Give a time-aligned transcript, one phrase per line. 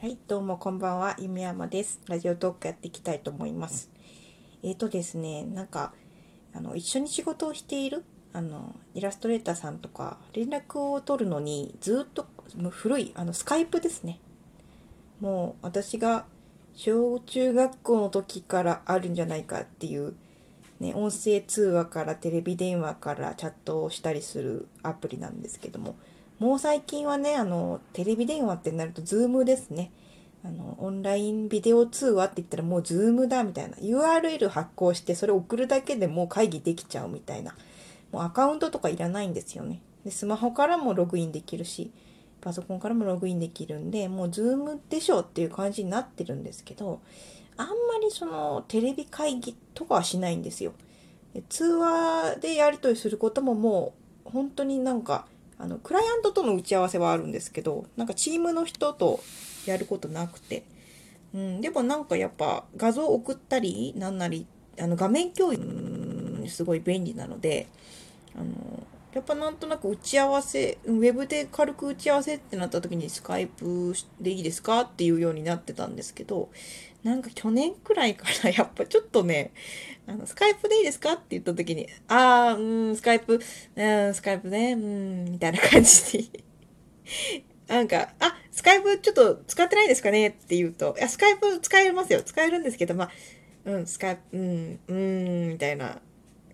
[0.00, 2.00] はい、どうもこんばんは、ゆみやまです。
[2.08, 3.90] ラジオトークやっていきたいと思います。
[4.62, 5.92] えーとですね、なんか、
[6.54, 8.02] あの、一緒に仕事をしている、
[8.32, 12.26] あの、イラストレーターさんとか、連絡を取るのに、ずっと、
[12.70, 14.20] 古い、あの、スカイプですね。
[15.20, 16.24] もう、私が、
[16.72, 20.14] 小中学校の時からあるんじゃないかっていう、
[20.78, 25.94] ね、音声通話からテレビ電話からチャットをしたりするアプリなんですけども、
[26.40, 29.92] もう最近はね、あの、テレビ電話ってなると、 Zoom ですね。
[30.42, 33.76] あの、オンラインビデオ通話って言ったらもう Zoom だみたいな。
[33.76, 37.54] URL 発行して、それ送るだけでもう会議できちゃうみたいな。
[38.10, 39.82] もうアカウントとかいらないんですよね。
[40.02, 41.92] で、スマホからもログインできるし、
[42.40, 47.00] パソコンからもログインできるんで、もう Zoom でしょっていう感じになってるんですけど、
[47.58, 50.72] あんまりそのテレビ会議とかはしないんですよ。
[51.50, 53.92] 通話でやり取りすることもも
[54.26, 55.26] う本当になんか
[55.62, 59.20] あのクライアントとの打ち合わせはあるんですけどなんかチームの人と
[59.66, 60.64] やることなくて、
[61.34, 64.46] うん、でもなんかやっぱ画像送ったりなんなり
[64.80, 67.68] あの画面共有すごい便利なので
[68.34, 76.50] あのやっぱなんとなく打ち合わせウェブで軽く打ち合わせってなった時にスカイプでいいですかっていうようになってたんですけど
[77.02, 79.52] なんか去年くらいから やっぱちょっとね
[80.10, 83.40] あの、スカイプでいいですかって言った時に、あー、うん、スカイプ、
[83.76, 86.44] うん、スカイプね、うん、みたいな感じで。
[87.68, 92.22] なんか、あ、スカイプちょっと使ってないですかねって言うと、いや、スカイプ使えますよ。
[92.22, 93.10] 使えるんですけど、まあ、
[93.66, 96.00] うん、スカイプ、うん、うん、みたいな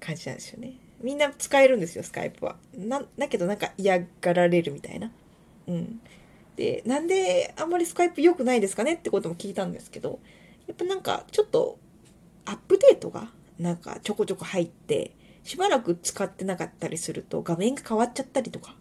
[0.00, 0.72] 感じなんですよね。
[1.02, 2.56] みんな使えるんですよ、スカイプは。
[2.74, 5.10] な、だけどなんか嫌がられるみたいな。
[5.66, 6.00] うん。
[6.56, 8.94] で、なんであんまり Skype 良くないですかね？
[8.94, 10.20] ってことも聞いたんですけど、
[10.66, 11.78] やっぱなんかちょっと
[12.44, 15.12] アップデートがなんかちょこちょこ入って、
[15.44, 18.76] しばらく使ってなかったりすると画面が変わっちゃったりとか。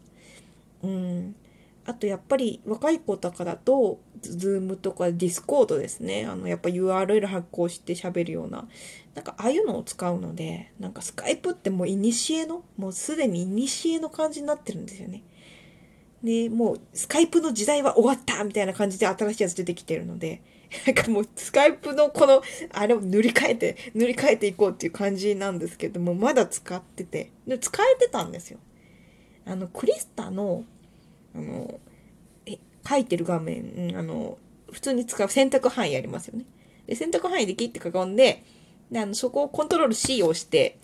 [0.84, 1.36] うん。
[1.86, 6.26] あとやっぱり若い子とかだと、 Zoom とか Discord ですね。
[6.26, 8.68] あの、やっぱ URL 発行して喋るような、
[9.16, 15.24] なんかああいうのを使うので、なんか Skype ってもう古の、もうすでに古の感じになってるんですよね。
[16.24, 20.42] で、もうスカイプの時代は終わったみたいな感じで新しいやつ出てきてるので、
[20.86, 28.60] なんかもうスカイプのこの、あれを塗り替えて、塗り替えていこうっていう感じなんですけども、まだ使ってて、で使えてたんですよ。
[29.46, 30.64] あの、クリスタの、
[31.36, 31.80] あの、
[32.46, 34.38] え、書いてる画面、あの、
[34.72, 36.46] 普通に使う選択範囲ありますよね。
[36.88, 38.44] で、選択範囲で切って囲んで、
[38.92, 40.78] で、あの、そこをコントロール C を押して、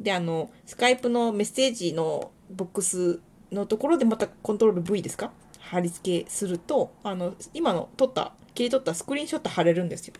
[0.00, 3.20] で、あの、スカイプのメッセージのボックス
[3.52, 5.32] のところでまたコントロール V ですか？
[5.60, 10.14] 貼り付けすると、あの、今の撮った、切り取ったスクリーンショット貼れるんですよ。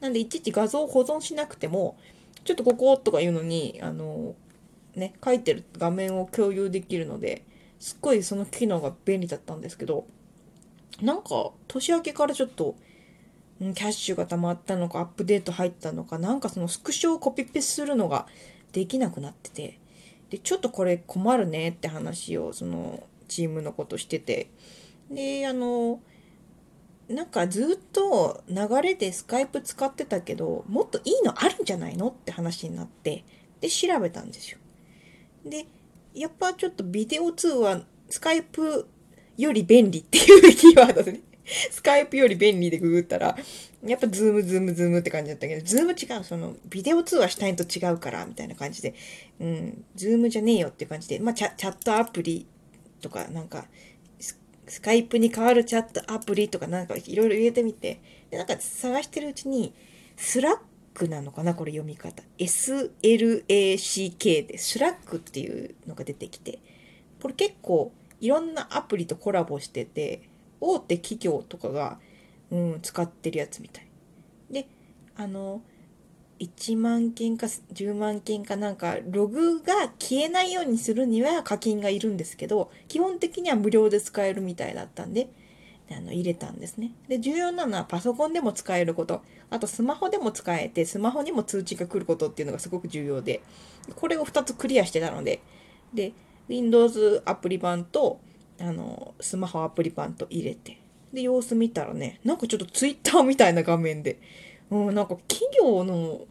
[0.00, 1.96] なんで、いちいち画像を保存しなくても、
[2.44, 4.34] ちょっとこことかいうのに、あの、
[4.94, 7.44] ね、書いてる画面を共有できるので、
[7.78, 10.06] すっごいその機能が便利だったんですけど、
[11.02, 12.76] なんか、年明けからちょっと、
[13.60, 18.26] キャッシュが溜まったのか、アップデート入ったのか、なんかそのスクショをコピペするのが
[18.72, 19.78] できなくなってて、
[20.30, 24.50] で、ちょっとこれ困るねって話を、その、チームのことしてて、
[25.10, 26.00] で、あの、
[27.08, 33.24] なんかずっと流れでスカイプ使ってたけど、もっといいのあるんじゃないのって話になって、
[33.60, 34.58] で、調べたんですよ。
[35.44, 35.66] で、
[36.14, 38.86] やっぱちょっとビデオ通話、スカイプ
[39.36, 41.20] より便利っていうキーワードでね、
[41.70, 43.36] スカイプより便利でググったら、
[43.84, 48.94] やっぱ Zoom Zoom Zoom って感じだったけど、 Zoom 違う、その、ビデオ通話したいと違うから、みたいな感じで、
[49.40, 52.46] うん、 Zoom じゃねえよっていう感じで、まあチャチャットアプリ
[53.00, 53.66] とか、なんか、
[54.20, 58.00] ス Skype に代わるチャットアプリとかなんかいろいろ入れてみて、
[58.30, 59.74] で、なんか探してるうちに、
[60.16, 62.22] Slack なのかなこれ読み方。
[62.38, 66.60] SLACK で、 Slack っていうのが出てきて、
[67.20, 70.22] これ結構いろんなアプリとコラボしてて、
[70.60, 71.98] 大手企業とかが、
[72.50, 73.86] うん、使ってるやつみたい。
[74.50, 74.68] で、
[75.16, 75.62] あの、
[76.40, 85.28] 1万件か10万件かなんかログが消えないようにするには課金がいるんですけど基本的には無料で使えるみたいだったんで
[85.96, 86.92] あの入れたんですね。
[87.08, 89.22] で重要なのはパソコンでも使えること。
[89.50, 93.42] あとスマホでも使えてスマホにも通知が来ることっていうのがすごく重要で。
[93.96, 95.40] これを2つクリアしてたので。
[95.92, 96.12] で
[96.48, 98.20] Windows アプリ版と
[98.60, 100.78] あのスマホアプリ版と入れて。
[101.12, 104.18] で様子見たらねなんかちょっと Twitter みたいな画面で。
[104.70, 106.22] うん、なんか企業の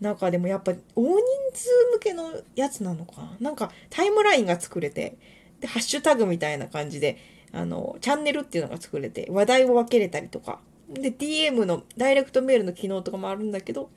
[0.00, 1.20] 中でもやっぱ大人
[1.52, 5.16] 数向けのやつなのかなんかタイムラインが作れて、
[5.60, 7.18] で、ハッシュタグみたいな感じで、
[7.52, 13.90] あの、チャンネルっていうのが作れて、話題を分けれたりとか、で、DM のダイレクトメールの機能とかもあるんだけど、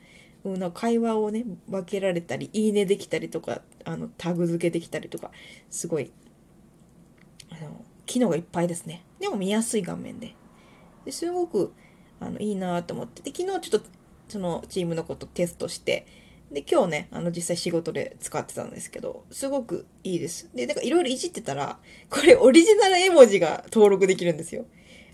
[0.44, 5.30] うん、なんか会話をね、分けられたり、いいねできたりとか、あの、タグ付けできたりとか、
[5.70, 6.10] すごい、
[7.50, 9.04] あの、機能がいっぱいですね。
[9.20, 10.34] でも見やすい画面で。
[11.04, 11.72] ですごく
[12.20, 13.88] あのいいなと思ってで昨日ちょっと
[14.28, 16.06] そのチームのことテストして
[16.52, 20.50] で今日ねあの実際仕事で使ってたんですけどすごくいいです。
[20.54, 21.78] でなんかいろいろいじってたら
[22.10, 24.66] これオリジナル絵文字が登録できるんですよ。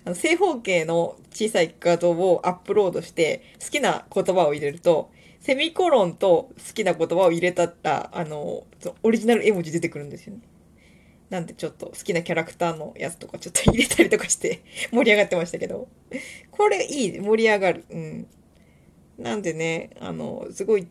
[0.04, 8.64] あの正方形の小さい画像をアップロードして好きな言葉を入れるとセミコロンと好きな言葉を入れたらあの
[9.02, 10.40] オリジナル絵文字出てくるんですよね。
[11.30, 15.88] なんでちょっと好きなキャラクターのやつとかちょっと入れたりとかして 盛り上がってましたけど。
[16.50, 17.84] これいい盛り上がる。
[17.90, 18.26] うん。
[19.18, 20.86] なんでねあのすごい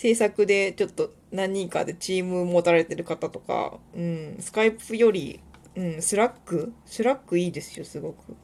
[0.00, 5.40] 制作でちょっと何人かでチーム持たれてる方とか、うん、 Skype より、
[5.76, 8.34] うん、 Slack？Slack いいですよ、すごく。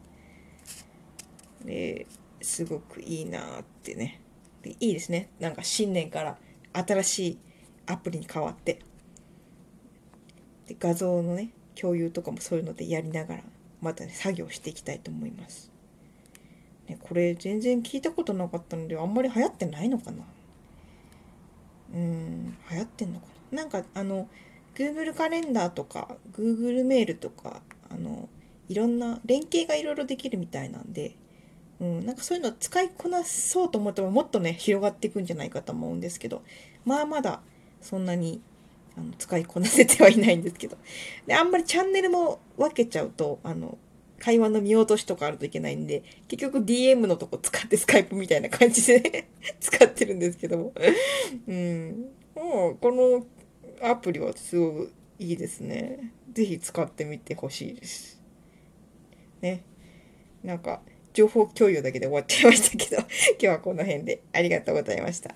[1.65, 2.05] で、
[2.43, 4.21] すごくいいなってね
[4.61, 4.75] で。
[4.79, 5.31] いいですね。
[5.39, 6.37] なんか新年から
[6.73, 7.39] 新しい
[7.87, 8.77] アプリに変わって。
[10.67, 13.41] で画像のね、共有とかもそういうのでやりながら、
[13.81, 15.71] またね、作業していきたいと思います。
[16.87, 20.23] ね、これ全然聞いたことなかったので、あんまり流行ってないのかな
[21.93, 22.57] うん。
[22.71, 23.63] 流行ってんのかな？
[23.63, 24.27] なんかあの
[24.75, 28.29] Google カレンダーとか Google メールとかあの
[28.69, 31.15] いろんな連携がいろいろできるみたいなんで、
[31.79, 36.43] うん、なんかそういうの使いこなそうと思ったらもっとね広がっていくんじゃないかと思うんですけど
[36.85, 37.39] まあまだ
[37.81, 38.41] そんなに
[38.97, 40.77] あの使いこなせてはいないんですけど。
[41.25, 43.77] であんまりチャンネルも分けちゃうとあの
[44.19, 49.27] 会話の見落としとかあるといけないんで、結局 DM のとこ使ってスカイプみたいな感じで
[49.59, 50.73] 使ってるんですけども。
[51.47, 52.09] うん。
[52.35, 53.25] もう、この
[53.81, 56.11] アプリはすごくいいですね。
[56.33, 58.21] ぜひ使ってみてほしいです。
[59.41, 59.63] ね。
[60.43, 60.81] なんか、
[61.13, 63.07] 情報共有だけで終わっちゃいましたけど、今
[63.39, 65.35] 日はこの辺でありがとうございました。